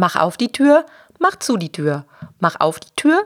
[0.00, 0.86] Mach auf die Tür,
[1.18, 2.04] mach zu die Tür.
[2.38, 3.24] Mach auf die Tür.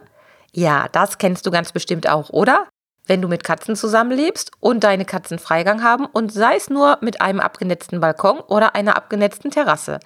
[0.55, 2.67] Ja, das kennst du ganz bestimmt auch, oder?
[3.07, 7.21] Wenn du mit Katzen zusammenlebst und deine Katzen Freigang haben und sei es nur mit
[7.21, 10.01] einem abgenetzten Balkon oder einer abgenetzten Terrasse.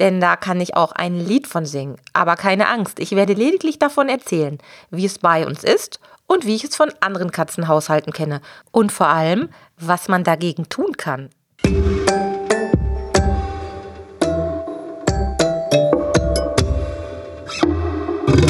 [0.00, 2.00] Denn da kann ich auch ein Lied von singen.
[2.14, 4.58] Aber keine Angst, ich werde lediglich davon erzählen,
[4.90, 8.40] wie es bei uns ist und wie ich es von anderen Katzenhaushalten kenne.
[8.72, 11.30] Und vor allem, was man dagegen tun kann.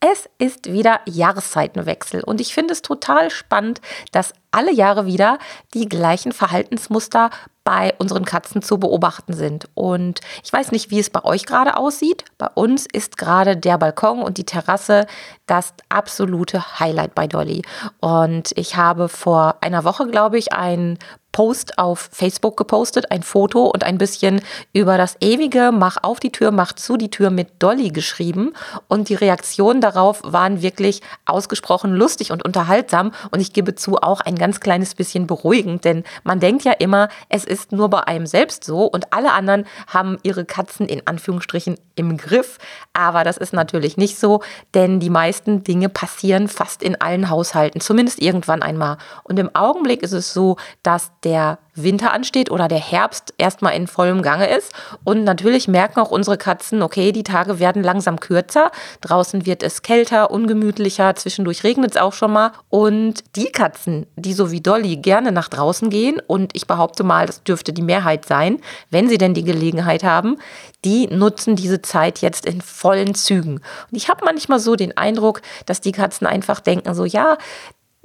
[0.00, 3.82] Es ist wieder Jahreszeitenwechsel und ich finde es total spannend,
[4.12, 5.38] dass alle Jahre wieder
[5.74, 7.28] die gleichen Verhaltensmuster
[7.64, 9.68] bei unseren Katzen zu beobachten sind.
[9.74, 12.24] Und ich weiß nicht, wie es bei euch gerade aussieht.
[12.38, 15.06] Bei uns ist gerade der Balkon und die Terrasse
[15.46, 17.62] das absolute Highlight bei Dolly.
[18.00, 20.98] Und ich habe vor einer Woche, glaube ich, ein
[21.32, 24.40] Post auf Facebook gepostet, ein Foto und ein bisschen
[24.72, 28.52] über das ewige Mach auf die Tür, mach zu die Tür mit Dolly geschrieben.
[28.88, 33.12] Und die Reaktionen darauf waren wirklich ausgesprochen lustig und unterhaltsam.
[33.30, 37.08] Und ich gebe zu, auch ein ganz kleines bisschen beruhigend, denn man denkt ja immer,
[37.28, 41.76] es ist nur bei einem selbst so und alle anderen haben ihre Katzen in Anführungsstrichen
[41.94, 42.58] im Griff.
[42.92, 44.42] Aber das ist natürlich nicht so,
[44.74, 48.98] denn die meisten Dinge passieren fast in allen Haushalten, zumindest irgendwann einmal.
[49.24, 53.86] Und im Augenblick ist es so, dass der Winter ansteht oder der Herbst erstmal in
[53.86, 54.72] vollem Gange ist.
[55.04, 58.70] Und natürlich merken auch unsere Katzen, okay, die Tage werden langsam kürzer.
[59.00, 62.52] Draußen wird es kälter, ungemütlicher, zwischendurch regnet es auch schon mal.
[62.68, 67.26] Und die Katzen, die so wie Dolly gerne nach draußen gehen, und ich behaupte mal,
[67.26, 68.60] das dürfte die Mehrheit sein,
[68.90, 70.38] wenn sie denn die Gelegenheit haben,
[70.84, 73.56] die nutzen diese Zeit jetzt in vollen Zügen.
[73.56, 77.36] Und ich habe manchmal so den Eindruck, dass die Katzen einfach denken, so ja,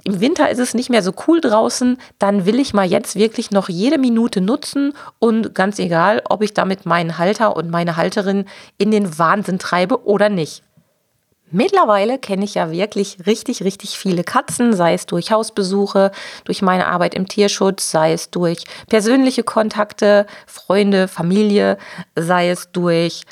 [0.06, 3.50] im Winter ist es nicht mehr so cool draußen, dann will ich mal jetzt wirklich
[3.50, 8.44] noch jede Minute nutzen und ganz egal, ob ich damit meinen Halter und meine Halterin
[8.78, 10.62] in den Wahnsinn treibe oder nicht.
[11.50, 16.12] Mittlerweile kenne ich ja wirklich richtig, richtig viele Katzen, sei es durch Hausbesuche,
[16.44, 21.78] durch meine Arbeit im Tierschutz, sei es durch persönliche Kontakte, Freunde, Familie,
[22.14, 23.22] sei es durch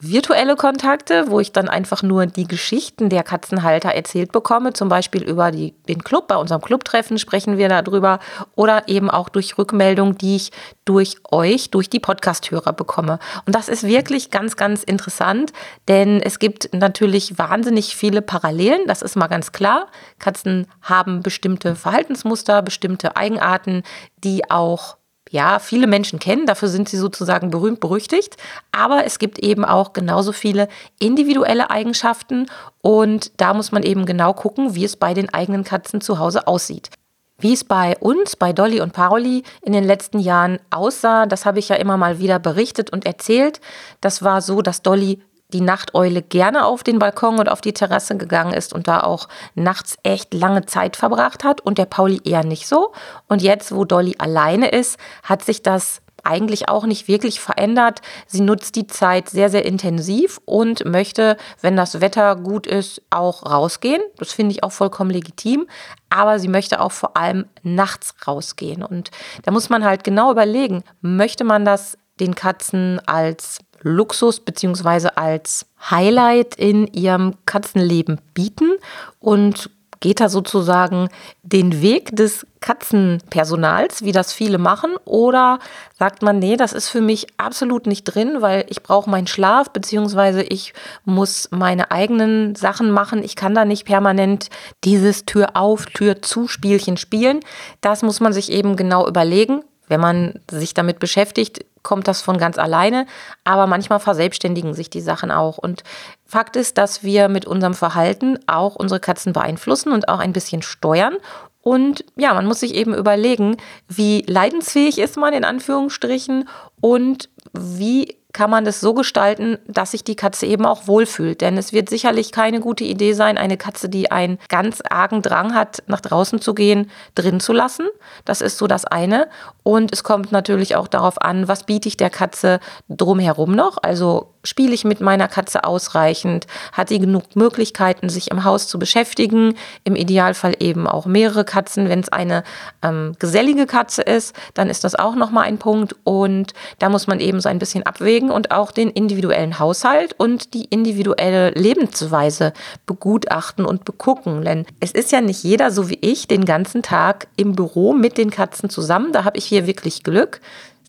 [0.00, 5.22] virtuelle Kontakte, wo ich dann einfach nur die Geschichten der Katzenhalter erzählt bekomme, zum Beispiel
[5.22, 8.18] über die, den Club, bei unserem Clubtreffen sprechen wir darüber
[8.54, 10.52] oder eben auch durch Rückmeldungen, die ich
[10.86, 13.18] durch euch, durch die Podcasthörer bekomme.
[13.46, 15.52] Und das ist wirklich ganz, ganz interessant,
[15.86, 19.86] denn es gibt natürlich wahnsinnig viele Parallelen, das ist mal ganz klar.
[20.18, 23.82] Katzen haben bestimmte Verhaltensmuster, bestimmte Eigenarten,
[24.24, 24.96] die auch
[25.30, 28.36] ja, viele Menschen kennen, dafür sind sie sozusagen berühmt berüchtigt,
[28.72, 30.68] aber es gibt eben auch genauso viele
[30.98, 32.46] individuelle Eigenschaften
[32.82, 36.48] und da muss man eben genau gucken, wie es bei den eigenen Katzen zu Hause
[36.48, 36.90] aussieht.
[37.38, 41.60] Wie es bei uns, bei Dolly und Paroli in den letzten Jahren aussah, das habe
[41.60, 43.60] ich ja immer mal wieder berichtet und erzählt.
[44.00, 45.22] Das war so, dass Dolly
[45.52, 49.28] die Nachteule gerne auf den Balkon und auf die Terrasse gegangen ist und da auch
[49.54, 52.92] nachts echt lange Zeit verbracht hat und der Pauli eher nicht so.
[53.28, 58.00] Und jetzt, wo Dolly alleine ist, hat sich das eigentlich auch nicht wirklich verändert.
[58.26, 63.44] Sie nutzt die Zeit sehr, sehr intensiv und möchte, wenn das Wetter gut ist, auch
[63.44, 64.02] rausgehen.
[64.18, 65.66] Das finde ich auch vollkommen legitim.
[66.08, 68.82] Aber sie möchte auch vor allem nachts rausgehen.
[68.82, 69.10] Und
[69.42, 75.66] da muss man halt genau überlegen, möchte man das den Katzen als Luxus beziehungsweise als
[75.90, 78.72] Highlight in ihrem Katzenleben bieten
[79.18, 79.70] und
[80.00, 81.08] geht da sozusagen
[81.42, 85.58] den Weg des Katzenpersonals, wie das viele machen, oder
[85.98, 89.70] sagt man, nee, das ist für mich absolut nicht drin, weil ich brauche meinen Schlaf,
[89.70, 90.72] beziehungsweise ich
[91.04, 93.22] muss meine eigenen Sachen machen.
[93.22, 94.48] Ich kann da nicht permanent
[94.84, 97.40] dieses Tür auf, Tür zu Spielchen spielen.
[97.80, 99.62] Das muss man sich eben genau überlegen.
[99.88, 103.06] Wenn man sich damit beschäftigt, kommt das von ganz alleine,
[103.44, 105.58] aber manchmal verselbstständigen sich die Sachen auch.
[105.58, 105.82] Und
[106.26, 110.62] Fakt ist, dass wir mit unserem Verhalten auch unsere Katzen beeinflussen und auch ein bisschen
[110.62, 111.16] steuern.
[111.62, 113.56] Und ja, man muss sich eben überlegen,
[113.88, 116.48] wie leidensfähig ist man in Anführungsstrichen
[116.80, 121.40] und wie kann man das so gestalten, dass sich die Katze eben auch wohlfühlt.
[121.40, 125.54] Denn es wird sicherlich keine gute Idee sein, eine Katze, die einen ganz argen Drang
[125.54, 127.88] hat, nach draußen zu gehen, drin zu lassen.
[128.24, 129.28] Das ist so das eine.
[129.62, 133.78] Und es kommt natürlich auch darauf an, was biete ich der Katze drumherum noch.
[133.82, 136.46] Also spiele ich mit meiner Katze ausreichend?
[136.72, 139.54] Hat sie genug Möglichkeiten, sich im Haus zu beschäftigen?
[139.84, 141.88] Im Idealfall eben auch mehrere Katzen.
[141.88, 142.42] Wenn es eine
[142.82, 145.94] ähm, gesellige Katze ist, dann ist das auch nochmal ein Punkt.
[146.04, 150.54] Und da muss man eben so ein bisschen abwägen und auch den individuellen Haushalt und
[150.54, 152.52] die individuelle Lebensweise
[152.86, 154.44] begutachten und begucken.
[154.44, 158.16] Denn es ist ja nicht jeder, so wie ich, den ganzen Tag im Büro mit
[158.16, 159.12] den Katzen zusammen.
[159.12, 160.40] Da habe ich hier wirklich Glück.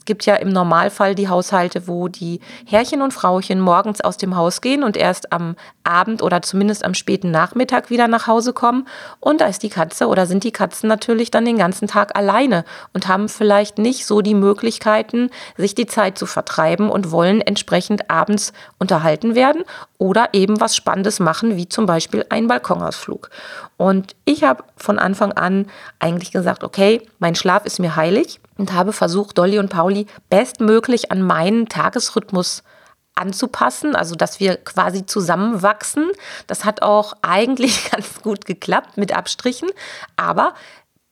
[0.01, 4.36] Es gibt ja im Normalfall die Haushalte, wo die Herrchen und Frauchen morgens aus dem
[4.36, 8.88] Haus gehen und erst am Abend oder zumindest am späten Nachmittag wieder nach Hause kommen.
[9.19, 12.65] Und da ist die Katze oder sind die Katzen natürlich dann den ganzen Tag alleine
[12.94, 18.09] und haben vielleicht nicht so die Möglichkeiten, sich die Zeit zu vertreiben und wollen entsprechend
[18.09, 19.63] abends unterhalten werden
[20.00, 23.30] oder eben was Spannendes machen, wie zum Beispiel einen Balkonausflug.
[23.77, 25.68] Und ich habe von Anfang an
[26.00, 31.12] eigentlich gesagt, okay, mein Schlaf ist mir heilig und habe versucht, Dolly und Pauli bestmöglich
[31.12, 32.63] an meinen Tagesrhythmus
[33.15, 36.09] anzupassen, also dass wir quasi zusammenwachsen.
[36.48, 39.69] Das hat auch eigentlich ganz gut geklappt mit Abstrichen,
[40.15, 40.53] aber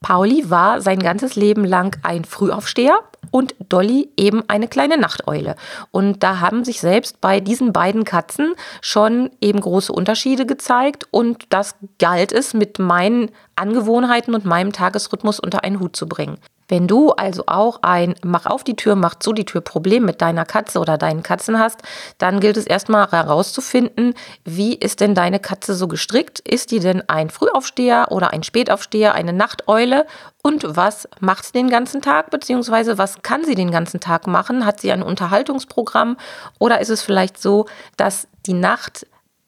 [0.01, 2.99] Pauli war sein ganzes Leben lang ein Frühaufsteher
[3.31, 5.55] und Dolly eben eine kleine Nachteule.
[5.91, 11.47] Und da haben sich selbst bei diesen beiden Katzen schon eben große Unterschiede gezeigt und
[11.49, 16.37] das galt es mit meinen Angewohnheiten und meinem Tagesrhythmus unter einen Hut zu bringen.
[16.69, 20.21] Wenn du also auch ein Mach auf die Tür, mach zu die Tür Problem mit
[20.21, 21.81] deiner Katze oder deinen Katzen hast,
[22.19, 24.13] dann gilt es erstmal herauszufinden,
[24.45, 26.39] wie ist denn deine Katze so gestrickt?
[26.39, 30.05] Ist die denn ein Frühaufsteher oder ein Spätaufsteher, eine Nachteule?
[30.43, 34.65] Und was macht sie den ganzen Tag, beziehungsweise was kann sie den ganzen Tag machen?
[34.65, 36.17] Hat sie ein Unterhaltungsprogramm
[36.59, 37.65] oder ist es vielleicht so,
[37.97, 39.07] dass die Nacht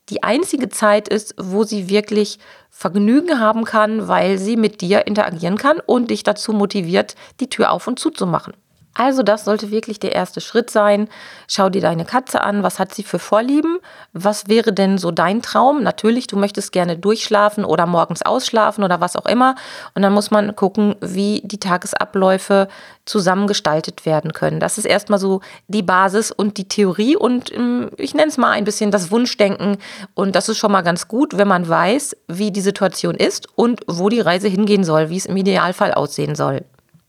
[0.09, 2.39] die einzige Zeit ist, wo sie wirklich
[2.81, 7.71] Vergnügen haben kann, weil sie mit dir interagieren kann und dich dazu motiviert, die Tür
[7.71, 8.53] auf und zuzumachen.
[8.93, 11.07] Also das sollte wirklich der erste Schritt sein.
[11.47, 13.77] Schau dir deine Katze an, was hat sie für Vorlieben?
[14.11, 15.81] Was wäre denn so dein Traum?
[15.81, 19.55] Natürlich, du möchtest gerne durchschlafen oder morgens ausschlafen oder was auch immer.
[19.95, 22.67] Und dann muss man gucken, wie die Tagesabläufe
[23.05, 24.59] zusammengestaltet werden können.
[24.59, 25.39] Das ist erstmal so
[25.69, 29.77] die Basis und die Theorie und ähm, ich nenne es mal ein bisschen das Wunschdenken.
[30.15, 33.81] Und das ist schon mal ganz gut, wenn man weiß, wie die Situation ist und
[33.87, 36.65] wo die Reise hingehen soll, wie es im Idealfall aussehen soll.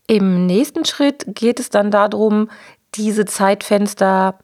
[0.07, 2.49] Im nächsten Schritt geht es dann darum,
[2.95, 4.37] diese Zeitfenster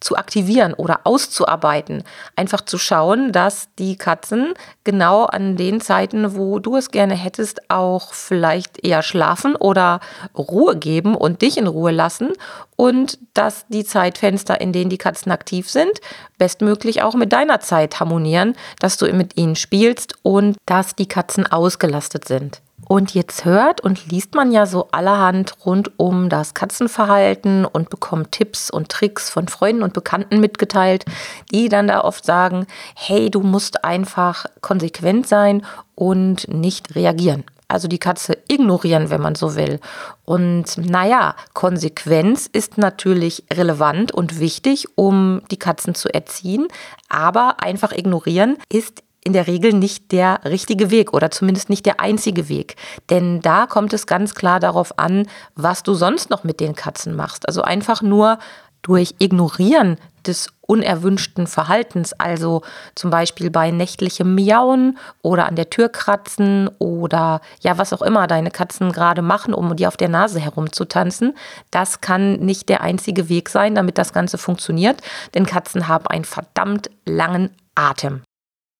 [0.00, 2.04] zu aktivieren oder auszuarbeiten.
[2.36, 4.54] Einfach zu schauen, dass die Katzen
[4.84, 10.00] genau an den Zeiten, wo du es gerne hättest, auch vielleicht eher schlafen oder
[10.36, 12.32] Ruhe geben und dich in Ruhe lassen
[12.76, 16.00] und dass die Zeitfenster, in denen die Katzen aktiv sind,
[16.38, 21.46] bestmöglich auch mit deiner Zeit harmonieren, dass du mit ihnen spielst und dass die Katzen
[21.46, 22.60] ausgelastet sind.
[22.88, 28.32] Und jetzt hört und liest man ja so allerhand rund um das Katzenverhalten und bekommt
[28.32, 31.04] Tipps und Tricks von Freunden und Bekannten mitgeteilt,
[31.52, 37.44] die dann da oft sagen, hey, du musst einfach konsequent sein und nicht reagieren.
[37.68, 39.80] Also die Katze ignorieren, wenn man so will.
[40.24, 46.68] Und naja, Konsequenz ist natürlich relevant und wichtig, um die Katzen zu erziehen.
[47.08, 52.00] Aber einfach ignorieren ist in der Regel nicht der richtige Weg oder zumindest nicht der
[52.00, 52.76] einzige Weg.
[53.10, 55.26] Denn da kommt es ganz klar darauf an,
[55.56, 57.46] was du sonst noch mit den Katzen machst.
[57.48, 58.38] Also einfach nur
[58.82, 62.62] durch Ignorieren des unerwünschten Verhaltens, also
[62.94, 68.28] zum Beispiel bei nächtlichem Miauen oder an der Tür kratzen oder ja, was auch immer
[68.28, 71.34] deine Katzen gerade machen, um dir auf der Nase herumzutanzen,
[71.72, 75.00] das kann nicht der einzige Weg sein, damit das Ganze funktioniert,
[75.34, 78.22] denn Katzen haben einen verdammt langen Atem.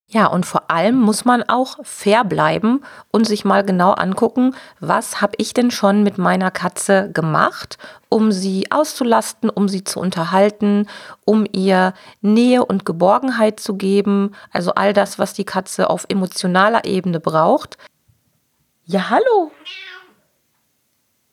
[0.08, 5.20] Ja, und vor allem muss man auch fair bleiben und sich mal genau angucken, was
[5.20, 7.76] habe ich denn schon mit meiner Katze gemacht,
[8.08, 10.86] um sie auszulasten, um sie zu unterhalten,
[11.24, 16.84] um ihr Nähe und Geborgenheit zu geben, also all das, was die Katze auf emotionaler
[16.84, 17.76] Ebene braucht.
[18.84, 19.50] Ja, hallo.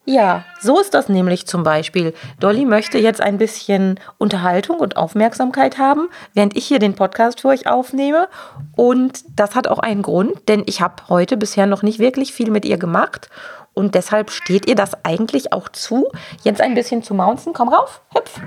[0.05, 2.13] Ja, so ist das nämlich zum Beispiel.
[2.39, 7.47] Dolly möchte jetzt ein bisschen Unterhaltung und Aufmerksamkeit haben, während ich hier den Podcast für
[7.47, 8.27] euch aufnehme.
[8.75, 12.51] Und das hat auch einen Grund, denn ich habe heute bisher noch nicht wirklich viel
[12.51, 13.29] mit ihr gemacht.
[13.73, 16.11] Und deshalb steht ihr das eigentlich auch zu,
[16.43, 17.53] jetzt ein bisschen zu mounzen.
[17.53, 18.41] Komm rauf, hüpf.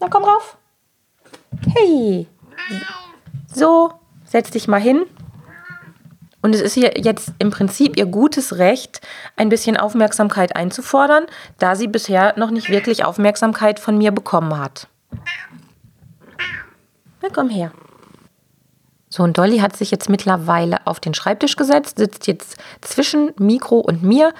[0.00, 0.56] Na, komm rauf.
[1.76, 2.26] Hey.
[3.52, 3.92] So,
[4.24, 5.04] setz dich mal hin.
[6.44, 9.00] Und es ist hier jetzt im Prinzip ihr gutes Recht,
[9.34, 11.24] ein bisschen Aufmerksamkeit einzufordern,
[11.58, 14.86] da sie bisher noch nicht wirklich Aufmerksamkeit von mir bekommen hat.
[17.22, 17.72] Na komm her.
[19.08, 23.78] So, und Dolly hat sich jetzt mittlerweile auf den Schreibtisch gesetzt, sitzt jetzt zwischen Mikro
[23.78, 24.34] und mir,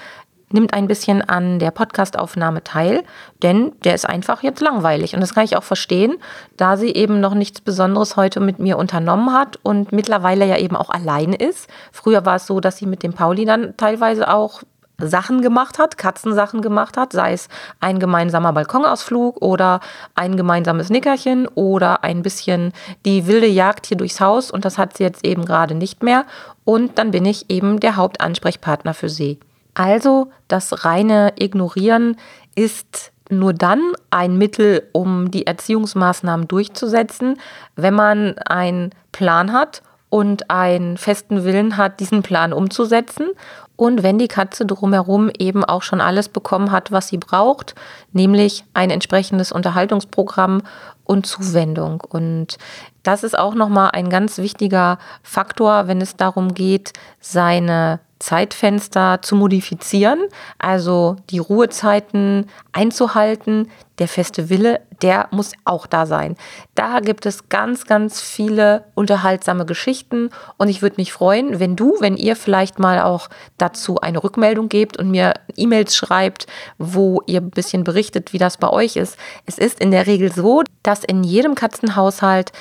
[0.55, 3.03] nimmt ein bisschen an der Podcastaufnahme teil,
[3.43, 5.15] denn der ist einfach jetzt langweilig.
[5.15, 6.15] Und das kann ich auch verstehen,
[6.57, 10.77] da sie eben noch nichts Besonderes heute mit mir unternommen hat und mittlerweile ja eben
[10.77, 11.69] auch allein ist.
[11.93, 14.63] Früher war es so, dass sie mit dem Pauli dann teilweise auch
[14.99, 17.49] Sachen gemacht hat, Katzensachen gemacht hat, sei es
[17.81, 19.81] ein gemeinsamer Balkonausflug oder
[20.15, 22.73] ein gemeinsames Nickerchen oder ein bisschen
[23.05, 26.25] die wilde Jagd hier durchs Haus und das hat sie jetzt eben gerade nicht mehr
[26.65, 29.41] und dann bin ich eben der Hauptansprechpartner für sie.
[29.75, 32.17] Also das reine Ignorieren
[32.55, 37.39] ist nur dann ein Mittel, um die Erziehungsmaßnahmen durchzusetzen,
[37.75, 43.31] wenn man einen Plan hat und einen festen Willen hat, diesen Plan umzusetzen
[43.77, 47.75] und wenn die Katze drumherum eben auch schon alles bekommen hat, was sie braucht,
[48.13, 50.63] nämlich ein entsprechendes Unterhaltungsprogramm
[51.05, 52.01] und Zuwendung.
[52.09, 52.59] Und
[53.03, 59.37] das ist auch nochmal ein ganz wichtiger Faktor, wenn es darum geht, seine Zeitfenster zu
[59.37, 60.19] modifizieren,
[60.59, 63.71] also die Ruhezeiten einzuhalten.
[63.99, 66.35] Der feste Wille, der muss auch da sein.
[66.75, 71.97] Da gibt es ganz, ganz viele unterhaltsame Geschichten und ich würde mich freuen, wenn du,
[72.01, 73.29] wenn ihr vielleicht mal auch
[73.59, 76.47] dazu eine Rückmeldung gebt und mir E-Mails schreibt,
[76.79, 79.19] wo ihr ein bisschen berichtet, wie das bei euch ist.
[79.45, 82.53] Es ist in der Regel so, dass in jedem Katzenhaushalt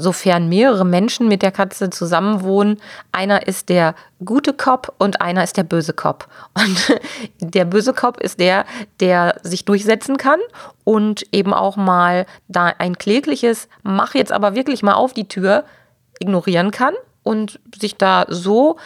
[0.00, 2.80] sofern mehrere Menschen mit der Katze zusammenwohnen,
[3.12, 6.28] einer ist der gute Cop und einer ist der böse Cop.
[6.54, 6.98] Und
[7.40, 8.64] der böse Cop ist der,
[9.00, 10.40] der sich durchsetzen kann
[10.84, 15.64] und eben auch mal da ein klägliches, mach jetzt aber wirklich mal auf die Tür,
[16.18, 18.76] ignorieren kann und sich da so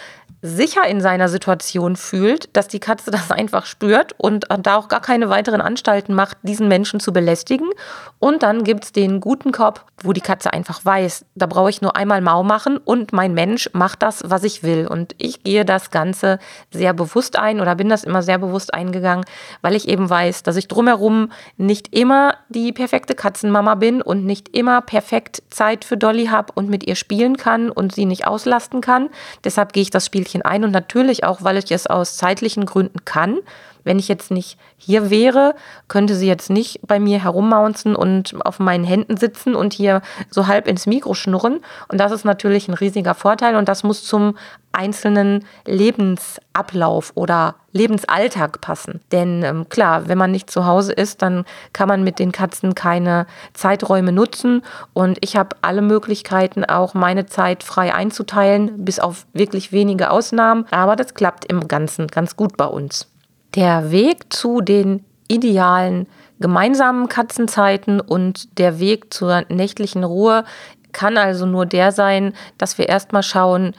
[0.46, 5.00] sicher in seiner Situation fühlt, dass die Katze das einfach spürt und da auch gar
[5.00, 7.70] keine weiteren Anstalten macht, diesen Menschen zu belästigen.
[8.18, 11.80] Und dann gibt es den guten Kopf, wo die Katze einfach weiß, da brauche ich
[11.80, 14.86] nur einmal Mau machen und mein Mensch macht das, was ich will.
[14.86, 16.38] Und ich gehe das Ganze
[16.70, 19.24] sehr bewusst ein oder bin das immer sehr bewusst eingegangen,
[19.62, 24.54] weil ich eben weiß, dass ich drumherum nicht immer die perfekte Katzenmama bin und nicht
[24.54, 28.82] immer perfekt Zeit für Dolly habe und mit ihr spielen kann und sie nicht auslasten
[28.82, 29.08] kann.
[29.42, 32.66] Deshalb gehe ich das Spielchen Stückchen ein und natürlich auch, weil ich es aus zeitlichen
[32.66, 33.38] Gründen kann.
[33.84, 35.54] Wenn ich jetzt nicht hier wäre,
[35.88, 40.00] könnte sie jetzt nicht bei mir herummaunzen und auf meinen Händen sitzen und hier
[40.30, 41.60] so halb ins Mikro schnurren.
[41.88, 44.36] Und das ist natürlich ein riesiger Vorteil und das muss zum
[44.74, 49.00] einzelnen Lebensablauf oder Lebensalltag passen.
[49.12, 52.74] Denn ähm, klar, wenn man nicht zu Hause ist, dann kann man mit den Katzen
[52.74, 54.62] keine Zeiträume nutzen.
[54.92, 60.66] Und ich habe alle Möglichkeiten, auch meine Zeit frei einzuteilen, bis auf wirklich wenige Ausnahmen.
[60.70, 63.08] Aber das klappt im Ganzen ganz gut bei uns.
[63.54, 66.06] Der Weg zu den idealen
[66.40, 70.44] gemeinsamen Katzenzeiten und der Weg zur nächtlichen Ruhe
[70.92, 73.74] kann also nur der sein, dass wir erstmal schauen,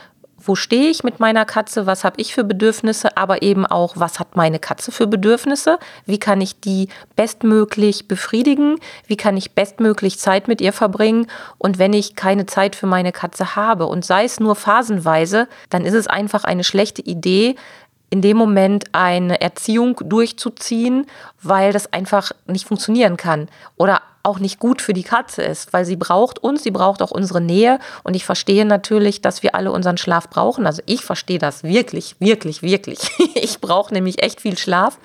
[0.46, 4.20] wo stehe ich mit meiner Katze, was habe ich für Bedürfnisse, aber eben auch, was
[4.20, 10.20] hat meine Katze für Bedürfnisse, wie kann ich die bestmöglich befriedigen, wie kann ich bestmöglich
[10.20, 11.28] Zeit mit ihr verbringen?
[11.58, 15.86] Und wenn ich keine Zeit für meine Katze habe und sei es nur phasenweise, dann
[15.86, 17.56] ist es einfach eine schlechte Idee,
[18.10, 21.06] in dem Moment eine Erziehung durchzuziehen,
[21.42, 23.50] weil das einfach nicht funktionieren kann.
[23.78, 27.12] Oder auch nicht gut für die Katze ist, weil sie braucht uns, sie braucht auch
[27.12, 30.66] unsere Nähe und ich verstehe natürlich, dass wir alle unseren Schlaf brauchen.
[30.66, 33.00] Also ich verstehe das wirklich, wirklich, wirklich.
[33.36, 34.98] Ich brauche nämlich echt viel Schlaf,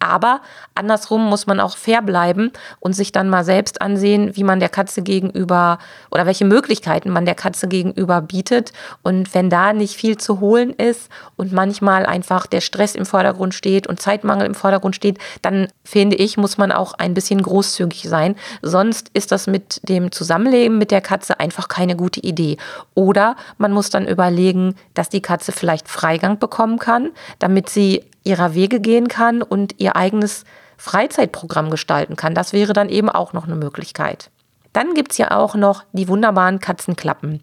[0.00, 0.40] aber
[0.74, 4.68] andersrum muss man auch fair bleiben und sich dann mal selbst ansehen, wie man der
[4.68, 5.78] Katze gegenüber
[6.10, 8.72] oder welche Möglichkeiten man der Katze gegenüber bietet.
[9.02, 13.54] Und wenn da nicht viel zu holen ist und manchmal einfach der Stress im Vordergrund
[13.54, 18.02] steht und Zeitmangel im Vordergrund steht, dann finde ich, muss man auch ein bisschen großzügig
[18.08, 18.36] sein.
[18.62, 22.56] Sonst ist das mit dem Zusammenleben mit der Katze einfach keine gute Idee.
[22.94, 28.54] Oder man muss dann überlegen, dass die Katze vielleicht Freigang bekommen kann, damit sie ihrer
[28.54, 30.44] Wege gehen kann und ihr eigenes
[30.76, 32.34] Freizeitprogramm gestalten kann.
[32.34, 34.30] Das wäre dann eben auch noch eine Möglichkeit.
[34.72, 37.42] Dann gibt es ja auch noch die wunderbaren Katzenklappen.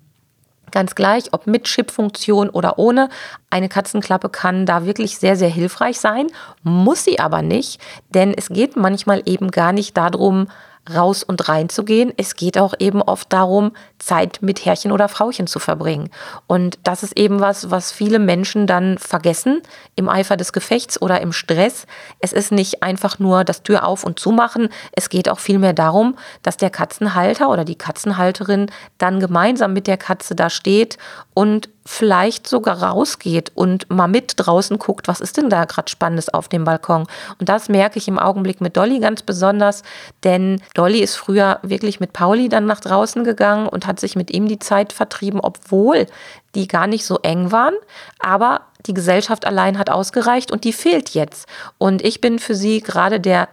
[0.71, 3.09] Ganz gleich, ob mit Chipfunktion oder ohne.
[3.49, 6.27] Eine Katzenklappe kann da wirklich sehr, sehr hilfreich sein,
[6.61, 7.79] muss sie aber nicht,
[8.09, 10.47] denn es geht manchmal eben gar nicht darum,
[10.93, 12.13] raus und rein zu gehen.
[12.17, 16.09] Es geht auch eben oft darum, Zeit mit Herrchen oder Frauchen zu verbringen.
[16.47, 19.61] Und das ist eben was, was viele Menschen dann vergessen
[19.95, 21.85] im Eifer des Gefechts oder im Stress.
[22.19, 24.69] Es ist nicht einfach nur das Tür auf und zumachen.
[24.91, 28.67] Es geht auch vielmehr darum, dass der Katzenhalter oder die Katzenhalterin
[28.97, 30.97] dann gemeinsam mit der Katze da steht
[31.33, 36.27] und vielleicht sogar rausgeht und mal mit draußen guckt, was ist denn da gerade Spannendes
[36.27, 37.07] auf dem Balkon.
[37.39, 39.83] Und das merke ich im Augenblick mit Dolly ganz besonders,
[40.25, 44.31] denn Dolly ist früher wirklich mit Pauli dann nach draußen gegangen und hat sich mit
[44.31, 46.07] ihm die Zeit vertrieben, obwohl
[46.55, 47.75] die gar nicht so eng waren.
[48.19, 51.47] Aber die Gesellschaft allein hat ausgereicht und die fehlt jetzt.
[51.77, 53.47] Und ich bin für sie gerade der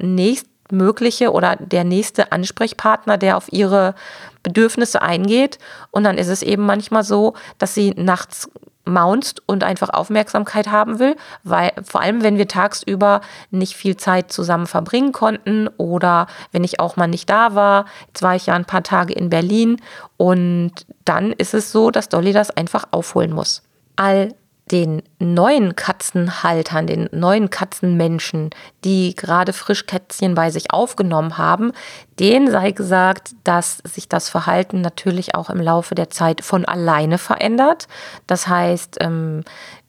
[0.74, 3.94] nächstmögliche oder der nächste Ansprechpartner, der auf ihre
[4.42, 5.58] Bedürfnisse eingeht.
[5.90, 8.50] Und dann ist es eben manchmal so, dass sie nachts
[8.86, 14.30] maunzt und einfach Aufmerksamkeit haben will, weil vor allem wenn wir tagsüber nicht viel Zeit
[14.30, 18.54] zusammen verbringen konnten oder wenn ich auch mal nicht da war, jetzt war ich ja
[18.54, 19.80] ein paar Tage in Berlin
[20.18, 20.72] und
[21.06, 23.62] dann ist es so, dass Dolly das einfach aufholen muss.
[23.96, 24.34] All
[24.70, 28.50] den neuen Katzenhaltern, den neuen Katzenmenschen,
[28.84, 31.72] die gerade frisch Kätzchen bei sich aufgenommen haben,
[32.18, 37.18] denen sei gesagt, dass sich das Verhalten natürlich auch im Laufe der Zeit von alleine
[37.18, 37.88] verändert.
[38.26, 39.44] Das heißt, ähm,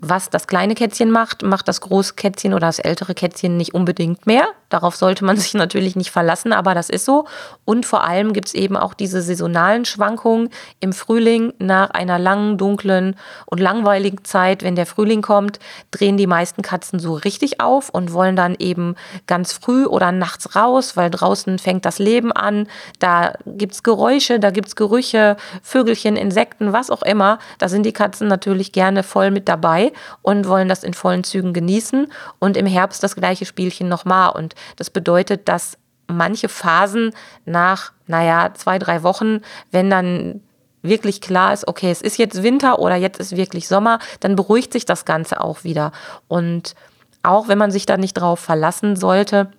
[0.09, 4.27] was das kleine Kätzchen macht, macht das große Kätzchen oder das ältere Kätzchen nicht unbedingt
[4.27, 4.47] mehr.
[4.69, 7.25] Darauf sollte man sich natürlich nicht verlassen, aber das ist so.
[7.65, 12.57] Und vor allem gibt es eben auch diese saisonalen Schwankungen im Frühling nach einer langen,
[12.57, 13.15] dunklen
[13.47, 14.63] und langweiligen Zeit.
[14.63, 15.59] Wenn der Frühling kommt,
[15.91, 18.95] drehen die meisten Katzen so richtig auf und wollen dann eben
[19.25, 22.67] ganz früh oder nachts raus, weil draußen fängt das Leben an.
[22.99, 27.39] Da gibt es Geräusche, da gibt es Gerüche, Vögelchen, Insekten, was auch immer.
[27.57, 31.53] Da sind die Katzen natürlich gerne voll mit dabei und wollen das in vollen Zügen
[31.53, 32.11] genießen.
[32.39, 34.31] Und im Herbst das gleiche Spielchen nochmal.
[34.31, 37.11] Und das bedeutet, dass manche Phasen
[37.45, 40.41] nach, naja, zwei, drei Wochen, wenn dann
[40.81, 44.71] wirklich klar ist, okay, es ist jetzt Winter oder jetzt ist wirklich Sommer, dann beruhigt
[44.71, 45.91] sich das Ganze auch wieder.
[46.27, 46.75] Und
[47.23, 49.51] auch wenn man sich da nicht drauf verlassen sollte,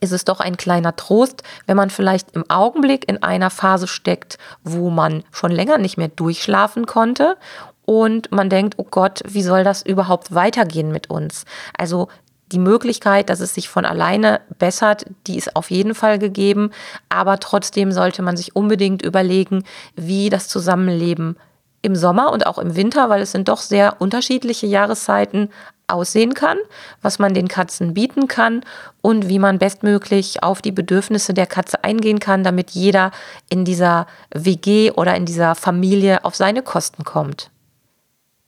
[0.00, 4.38] ist es doch ein kleiner Trost, wenn man vielleicht im Augenblick in einer Phase steckt,
[4.64, 7.36] wo man schon länger nicht mehr durchschlafen konnte
[7.90, 11.44] und man denkt, oh Gott, wie soll das überhaupt weitergehen mit uns?
[11.76, 12.06] Also
[12.52, 16.70] die Möglichkeit, dass es sich von alleine bessert, die ist auf jeden Fall gegeben,
[17.08, 19.64] aber trotzdem sollte man sich unbedingt überlegen,
[19.96, 21.36] wie das Zusammenleben
[21.82, 25.48] im Sommer und auch im Winter, weil es sind doch sehr unterschiedliche Jahreszeiten,
[25.88, 26.58] aussehen kann,
[27.02, 28.62] was man den Katzen bieten kann
[29.02, 33.10] und wie man bestmöglich auf die Bedürfnisse der Katze eingehen kann, damit jeder
[33.48, 37.50] in dieser WG oder in dieser Familie auf seine Kosten kommt.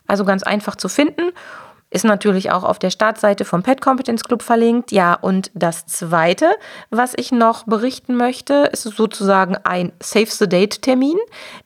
[0.06, 1.32] Also ganz einfach zu finden.
[1.90, 4.92] Ist natürlich auch auf der Startseite vom Pet Competence Club verlinkt.
[4.92, 6.50] Ja, und das zweite,
[6.90, 11.18] was ich noch berichten möchte, ist sozusagen ein Save the Date Termin.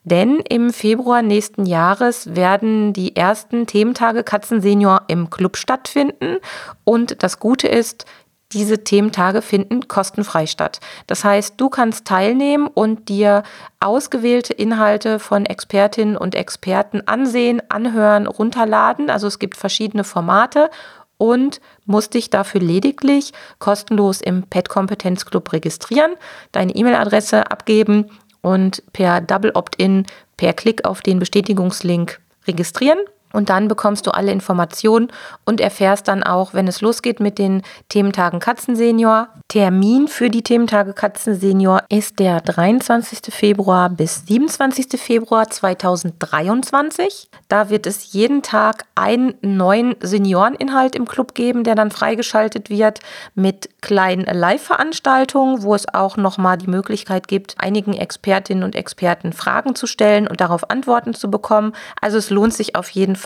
[0.04, 6.38] Denn im Februar nächsten Jahres werden die ersten Thementage Katzen Senior im Club stattfinden.
[6.84, 8.06] Und das Gute ist,
[8.54, 10.80] diese Thementage finden kostenfrei statt.
[11.08, 13.44] Das heißt, du kannst teilnehmen und dir
[13.80, 19.10] ausgewählte Inhalte von Expertinnen und Experten ansehen, anhören, runterladen.
[19.10, 20.70] Also es gibt verschiedene Formate
[21.18, 26.14] und musst dich dafür lediglich kostenlos im Pet Kompetenz Club registrieren,
[26.52, 28.10] deine E-Mail-Adresse abgeben
[28.42, 32.98] und per Double Opt-in per Klick auf den Bestätigungslink registrieren.
[33.34, 35.12] Und dann bekommst du alle Informationen
[35.46, 39.30] und erfährst dann auch, wenn es losgeht mit den Thementagen Katzensenior.
[39.48, 43.34] Termin für die Thementage Katzensenior ist der 23.
[43.34, 45.00] Februar bis 27.
[45.00, 47.30] Februar 2023.
[47.48, 53.00] Da wird es jeden Tag einen neuen Senioreninhalt im Club geben, der dann freigeschaltet wird
[53.36, 59.76] mit kleinen Live-Veranstaltungen, wo es auch nochmal die Möglichkeit gibt, einigen Expertinnen und Experten Fragen
[59.76, 61.74] zu stellen und darauf Antworten zu bekommen.
[62.00, 63.21] Also es lohnt sich auf jeden Fall,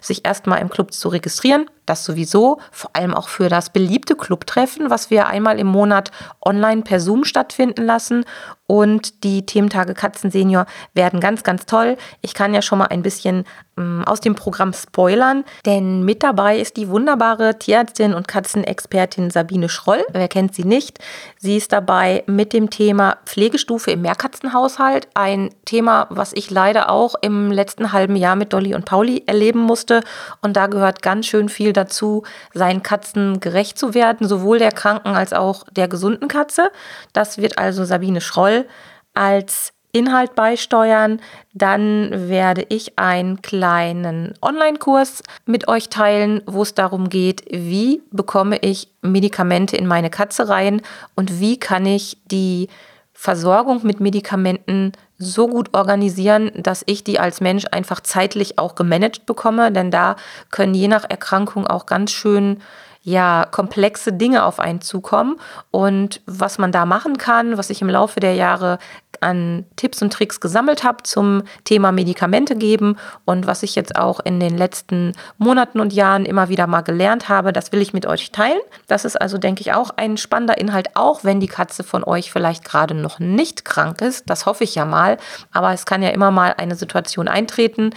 [0.00, 1.68] sich erstmal im Club zu registrieren.
[1.86, 6.10] Das sowieso, vor allem auch für das beliebte Clubtreffen, was wir einmal im Monat
[6.44, 8.24] online per Zoom stattfinden lassen.
[8.66, 10.64] Und die Thementage Katzen Senior
[10.94, 11.96] werden ganz, ganz toll.
[12.20, 13.44] Ich kann ja schon mal ein bisschen
[13.76, 19.68] ähm, aus dem Programm spoilern, denn mit dabei ist die wunderbare Tierärztin und Katzenexpertin Sabine
[19.68, 20.04] Schroll.
[20.12, 21.00] Wer kennt sie nicht?
[21.36, 25.08] Sie ist dabei mit dem Thema Pflegestufe im Mehrkatzenhaushalt.
[25.14, 29.60] Ein Thema, was ich leider auch im letzten halben Jahr mit Dolly und Pauli erleben
[29.60, 30.02] musste.
[30.42, 35.14] Und da gehört ganz schön viel dazu, seinen Katzen gerecht zu werden, sowohl der kranken
[35.14, 36.70] als auch der gesunden Katze.
[37.12, 38.66] Das wird also Sabine Schroll
[39.14, 41.20] als Inhalt beisteuern.
[41.52, 48.58] Dann werde ich einen kleinen Online-Kurs mit euch teilen, wo es darum geht, wie bekomme
[48.58, 50.82] ich Medikamente in meine Katze rein
[51.16, 52.68] und wie kann ich die
[53.12, 59.26] Versorgung mit Medikamenten so gut organisieren, dass ich die als Mensch einfach zeitlich auch gemanagt
[59.26, 60.16] bekomme, denn da
[60.50, 62.60] können je nach Erkrankung auch ganz schön
[63.02, 65.36] ja komplexe Dinge auf einen zukommen
[65.70, 68.78] und was man da machen kann, was ich im Laufe der Jahre
[69.20, 74.20] an Tipps und Tricks gesammelt habe zum Thema Medikamente geben und was ich jetzt auch
[74.20, 78.06] in den letzten Monaten und Jahren immer wieder mal gelernt habe, das will ich mit
[78.06, 78.60] euch teilen.
[78.86, 82.32] Das ist also, denke ich, auch ein spannender Inhalt, auch wenn die Katze von euch
[82.32, 84.28] vielleicht gerade noch nicht krank ist.
[84.28, 85.18] Das hoffe ich ja mal.
[85.52, 87.90] Aber es kann ja immer mal eine Situation eintreten,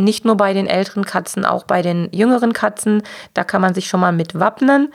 [0.00, 3.02] nicht nur bei den älteren Katzen, auch bei den jüngeren Katzen.
[3.34, 4.92] Da kann man sich schon mal mit wappnen.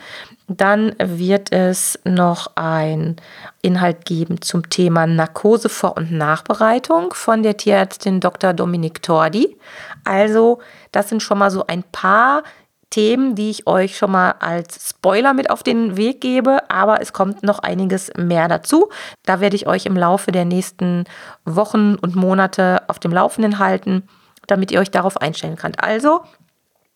[0.48, 3.16] Dann wird es noch ein
[3.62, 8.54] Inhalt geben zum Thema Narkose vor und Nachbereitung von der Tierärztin Dr.
[8.54, 9.58] Dominik Tordi.
[10.04, 10.60] Also,
[10.92, 12.44] das sind schon mal so ein paar
[12.92, 17.12] Themen, die ich euch schon mal als Spoiler mit auf den Weg gebe, aber es
[17.12, 18.90] kommt noch einiges mehr dazu.
[19.24, 21.06] Da werde ich euch im Laufe der nächsten
[21.44, 24.04] Wochen und Monate auf dem Laufenden halten
[24.48, 25.84] damit ihr euch darauf einstellen könnt.
[25.84, 26.22] Also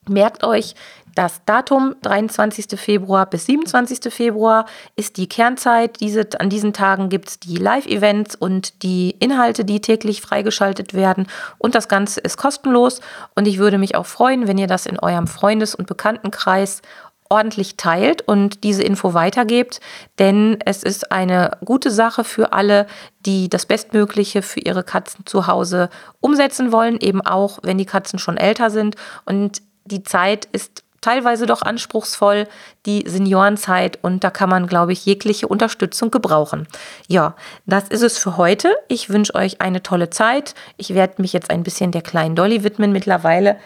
[0.08, 0.74] merkt euch,
[1.14, 2.78] das Datum 23.
[2.78, 4.12] Februar bis 27.
[4.12, 6.00] Februar ist die Kernzeit.
[6.00, 11.26] Diese, an diesen Tagen gibt es die Live-Events und die Inhalte, die täglich freigeschaltet werden.
[11.58, 13.00] Und das Ganze ist kostenlos.
[13.34, 16.82] Und ich würde mich auch freuen, wenn ihr das in eurem Freundes- und Bekanntenkreis
[17.30, 19.80] ordentlich teilt und diese Info weitergebt,
[20.18, 22.86] denn es ist eine gute Sache für alle,
[23.24, 25.88] die das Bestmögliche für ihre Katzen zu Hause
[26.20, 31.46] umsetzen wollen, eben auch wenn die Katzen schon älter sind und die Zeit ist teilweise
[31.46, 32.46] doch anspruchsvoll,
[32.86, 36.66] die Seniorenzeit und da kann man, glaube ich, jegliche Unterstützung gebrauchen.
[37.08, 38.74] Ja, das ist es für heute.
[38.88, 40.54] Ich wünsche euch eine tolle Zeit.
[40.76, 42.92] Ich werde mich jetzt ein bisschen der kleinen Dolly widmen.
[42.92, 43.56] Mittlerweile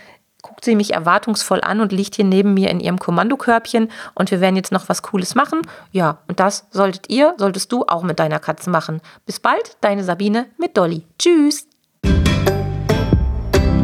[0.44, 4.40] guckt sie mich erwartungsvoll an und liegt hier neben mir in ihrem Kommandokörbchen und wir
[4.40, 5.62] werden jetzt noch was Cooles machen.
[5.90, 9.00] Ja, und das solltet ihr, solltest du auch mit deiner Katze machen.
[9.24, 11.06] Bis bald, deine Sabine mit Dolly.
[11.18, 11.66] Tschüss.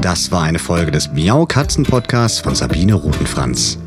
[0.02, 3.78] Das war eine Folge des Miau Katzen Podcasts von Sabine Rutenfranz.